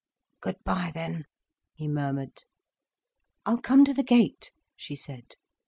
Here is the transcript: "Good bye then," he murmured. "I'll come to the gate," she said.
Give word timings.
"Good 0.39 0.55
bye 0.63 0.89
then," 0.95 1.25
he 1.75 1.87
murmured. 1.87 2.45
"I'll 3.45 3.61
come 3.61 3.85
to 3.85 3.93
the 3.93 4.01
gate," 4.01 4.51
she 4.75 4.95
said. 4.95 5.35